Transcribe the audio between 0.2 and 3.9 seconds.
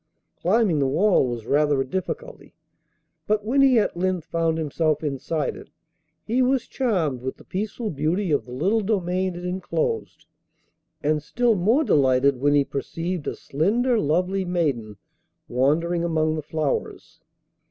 Climbing the wall was rather a difficulty, but when he